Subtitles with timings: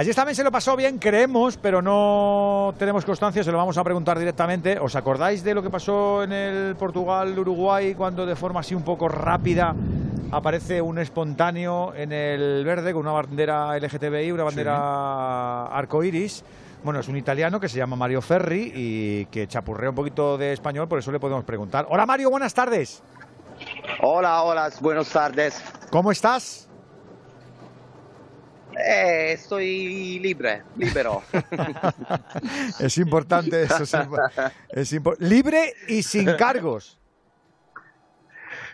[0.00, 3.84] Allí también se lo pasó bien, creemos, pero no tenemos constancia, se lo vamos a
[3.84, 4.78] preguntar directamente.
[4.78, 9.08] ¿Os acordáis de lo que pasó en el Portugal-Uruguay cuando de forma así un poco
[9.08, 9.74] rápida
[10.32, 16.44] aparece un espontáneo en el verde con una bandera LGTBI, una bandera arcoiris?
[16.82, 20.54] Bueno, es un italiano que se llama Mario Ferri y que chapurrea un poquito de
[20.54, 21.84] español, por eso le podemos preguntar.
[21.90, 23.02] Hola Mario, buenas tardes.
[24.00, 25.62] Hola, hola, buenas tardes.
[25.90, 26.69] ¿Cómo estás?
[28.86, 31.22] Eh, estoy libre, libero.
[32.80, 33.84] es importante eso.
[34.70, 36.98] Es, libre y sin cargos.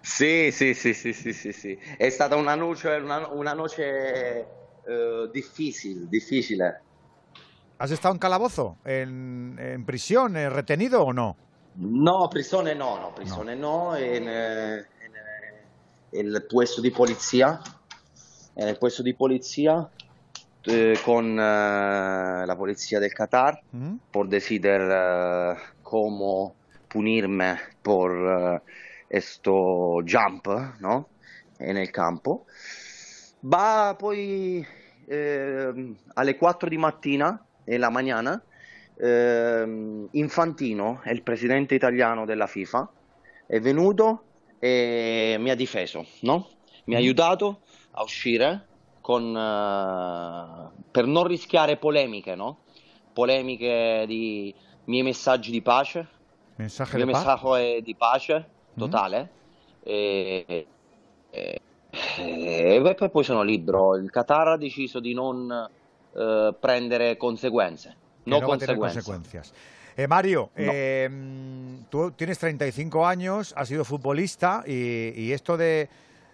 [0.03, 1.79] Sí, sí, sí, sí, sí, sí, sí.
[1.99, 4.47] È stata una noche, una, una noche
[4.87, 6.63] uh, difícil, difícil.
[7.79, 8.79] ¿Has estado en calabozo?
[8.85, 10.37] ¿En, en prisión?
[10.37, 11.37] ¿En retenido o no?
[11.75, 14.87] No, prisione no, no, prisione no, no en, en,
[16.13, 17.61] en, el puesto di polizia,
[18.55, 19.91] en el puesto di polizia
[20.67, 23.95] eh, con eh, la polizia del Qatar mm.
[24.11, 26.57] por decidir eh, cómo
[26.89, 28.63] punirme por
[29.09, 30.49] esto jump,
[30.81, 31.09] ¿no?
[31.59, 32.47] En el campo.
[33.41, 34.67] Va poi
[35.09, 38.43] alle 4 di mattina, la mañana,
[38.99, 42.91] eh, Infantino, il presidente italiano della FIFA,
[43.47, 44.25] è venuto
[44.59, 46.49] e mi ha difeso, no?
[46.87, 47.03] mi ha mm.
[47.03, 47.61] aiutato
[47.93, 48.67] a uscire
[49.07, 52.59] con, uh, per non rischiare polemiche, no?
[53.13, 54.53] polemiche di
[54.87, 56.09] miei messaggi di pace.
[56.57, 59.23] Mensaje il mio messaggio è di pace totale.
[59.23, 59.83] Mm.
[59.85, 60.67] E, e,
[61.31, 61.61] e,
[62.19, 63.95] e, poi sono libero.
[63.95, 65.71] Il Qatar ha deciso di non
[66.11, 67.95] uh, prendere conseguenze.
[68.25, 69.53] no, no consecuencias.
[69.97, 71.09] Eh, Mario, eh,
[71.91, 75.89] tú tienes 35 años, has sido futbolista y, esto de,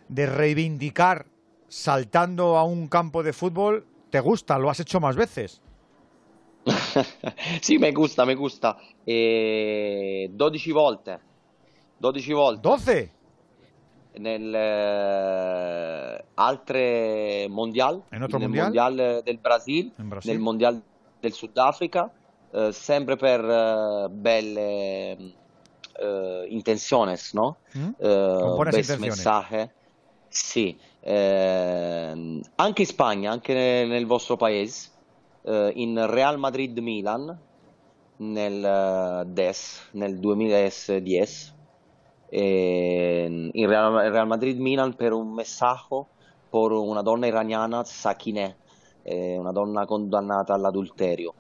[0.09, 1.27] reivindicar
[1.73, 4.59] saltando a un campo de fútbol, ¿te gusta?
[4.59, 5.63] ¿Lo has hecho más veces?
[7.63, 8.77] sí, me gusta, me gusta.
[9.07, 11.19] Eh, 12 volte.
[11.99, 12.69] 12 volte.
[12.69, 13.11] ¿12?
[14.21, 18.67] Nel eh, altre mondial, ¿En otro nel mondial?
[18.67, 20.83] mondial del Brasil, Brasil, nel mondial
[21.23, 22.13] del Sudafrica,
[22.53, 25.13] eh, sempre per eh, belle
[25.99, 27.57] eh, intenciones, no?
[27.73, 27.93] Mm?
[27.99, 29.71] Con buenas mensaje.
[30.33, 34.89] Sì, eh, anche in Spagna, anche nel, nel vostro paese,
[35.45, 37.39] eh, in Real Madrid-Milan,
[38.17, 41.53] nel DES, nel 2010,
[42.31, 46.09] in Real, Real Madrid-Milan per un messaggio
[46.49, 48.57] per una donna iraniana, Sakineh,
[49.03, 51.35] è una donna condannata all'adulterio.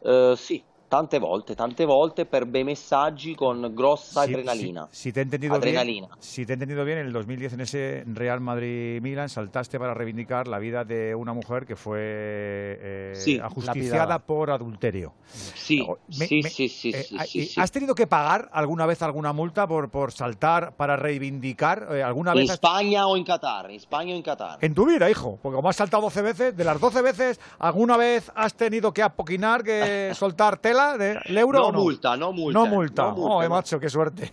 [0.00, 4.88] Uh, sì, tante volte, tante volte per bei messaggi con grossa si, adrenalina.
[4.90, 6.06] Si, si, te he entendido adrenalina.
[6.06, 9.92] Bien, si te he entendido bien, en el 2010 en ese Real Madrid-Milan saltaste para
[9.92, 15.12] reivindicar la vida de una mujer que fue eh, sí, ajusticiada por adulterio.
[15.54, 15.86] Sí,
[16.18, 19.66] me, sí, me, sí, sí, eh, sí, ¿Has tenido que pagar alguna vez alguna multa
[19.66, 21.86] por, por saltar para reivindicar?
[21.90, 23.66] Eh, ¿alguna vez ¿En España o en Qatar?
[23.66, 24.58] ¿En España o en Qatar?
[24.62, 27.98] En tu vida, hijo, porque como has saltado 12 veces, de las 12 veces, ¿alguna
[27.98, 31.58] vez has tenido que apoquinar, que soltar tela euro?
[31.58, 32.58] no, multa, no multa.
[32.58, 33.02] No multa.
[33.02, 34.32] No multa oh, macho, qué suerte.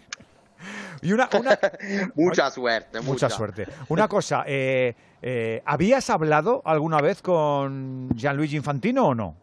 [1.02, 1.60] Y una, una
[2.16, 3.30] mucha suerte, mucha.
[3.30, 3.68] suerte.
[3.90, 9.36] Una cosa, eh, eh, ¿habías hablado alguna vez con Gianluigi Infantino o no?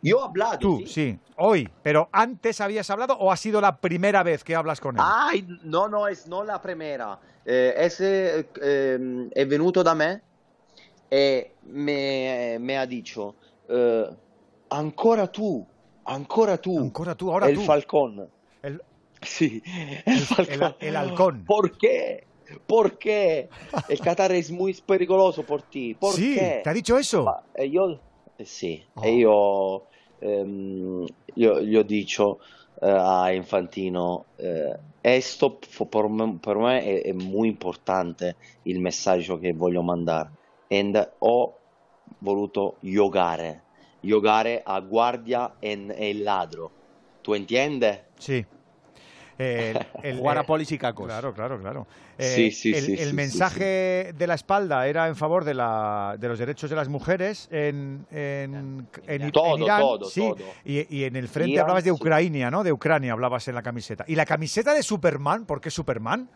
[0.00, 0.58] Yo he hablado.
[0.58, 1.18] Tú, sí.
[1.36, 1.68] hoy.
[1.82, 5.02] Pero antes habías hablado o ha sido la primera vez que hablas con él?
[5.04, 7.18] Ay, no, no, es no la primera.
[7.44, 10.22] Eh, ese eh, è venuto da me
[11.08, 13.34] e me, me ha dicho,
[13.68, 14.08] eh,
[14.72, 15.66] ancora tú,
[16.04, 16.78] Ancora tú.
[16.78, 17.62] Ancora tú, ahora el tú.
[17.62, 18.28] Falcón.
[18.62, 18.82] El...
[19.20, 19.62] Sí,
[20.04, 20.74] el, Falcón.
[20.80, 21.44] El, el, halcón.
[21.44, 22.26] ¿Por qué?
[22.66, 23.48] ¿Por qué?
[23.88, 25.94] El Qatar es muy peligroso por ti.
[25.94, 26.60] ¿Por sí, qué?
[26.62, 27.24] ¿te ha dicho eso?
[27.54, 28.00] E io,
[28.36, 29.02] eh, sì, oh.
[29.02, 29.82] e io,
[30.18, 32.40] ehm, io, gli ho detto
[32.80, 39.38] eh, a Infantino, eh, questo per me, per me è, è molto importante il messaggio
[39.38, 40.30] che voglio mandare.
[40.66, 41.58] E ho
[42.18, 43.62] voluto giocare
[44.02, 46.70] giocare a guardia e el ladro.
[47.22, 48.00] ¿Tú entiendes?
[48.18, 48.44] Sí.
[49.38, 51.06] Eh, el, Jugar a polis y cacos.
[51.06, 51.86] Claro, claro, claro.
[52.18, 56.16] Eh, sí, sí, el, sí, el mensaje de la espalda era en favor de, la,
[56.18, 59.80] de los derechos de las mujeres en, en, en, todo, en Irán.
[59.80, 60.36] Todo, sí, todo.
[60.64, 62.62] Y, y, en el frente Irán, hablabas de Ucrania, ¿no?
[62.62, 64.04] De Ucrania hablabas en la camiseta.
[64.06, 65.44] ¿Y la camiseta de Superman?
[65.46, 66.28] ¿Por qué Superman?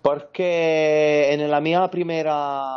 [0.00, 2.72] Porque en la mia primera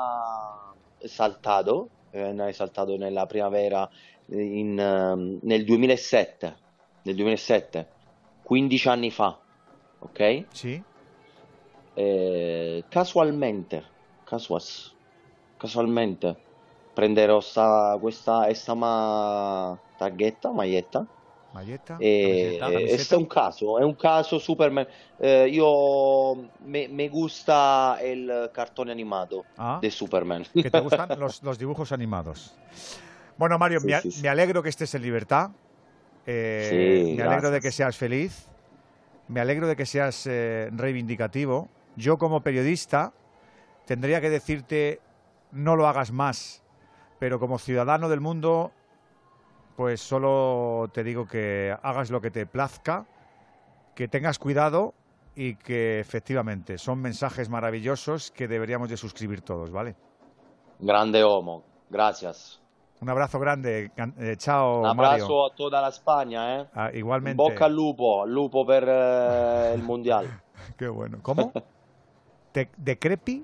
[1.06, 1.89] saltado
[2.22, 3.90] venne esaltato nella primavera
[4.28, 6.56] in, um, nel 2007,
[7.04, 7.88] nel 2007,
[8.44, 9.38] 15 anni fa,
[10.00, 10.46] ok?
[10.52, 10.82] Sì.
[11.94, 13.84] Eh, casualmente,
[14.24, 14.94] casuas,
[15.58, 16.36] casualmente,
[16.94, 21.06] prenderò sta, questa, questa ma, targhetta, maglietta.
[21.56, 24.86] Maglietta, E, è un caso, è un caso Superman.
[25.18, 26.36] Eh, io
[26.66, 30.44] me, me gusta el cartone animado Ah, de Superman.
[30.54, 32.54] que te gustan los, los dibujos animados.
[33.38, 34.22] Bueno, Mario, Sí, me, a- sí, sí.
[34.22, 35.52] me alegro que estés en libertad.
[36.25, 38.48] Eh, me alegro de que seas feliz.
[39.30, 41.69] Me alegro de que seas eh, reivindicativo.
[41.96, 43.13] Yo como periodista
[43.86, 45.00] tendría que decirte
[45.54, 46.62] no lo hagas más,
[47.18, 48.74] pero como ciudadano del mundo,
[49.75, 53.06] pues solo te digo que hagas lo que te plazca,
[53.94, 54.94] que tengas cuidado
[55.36, 59.95] y que efectivamente son mensajes maravillosos que deberíamos de suscribir todos, ¿vale?
[60.80, 62.60] Grande homo, gracias.
[63.01, 65.25] Un abrazo grande, eh, chao Un Mario.
[65.25, 66.66] abrazo a toda la España, eh.
[66.74, 67.44] Ah, igualmente.
[67.44, 70.30] bocca al lupo, al lupo per eh, il mondiale.
[70.78, 71.18] Qué bueno.
[71.21, 71.51] ¿Cómo?
[72.54, 73.33] ¿Te- ¿Decrepi?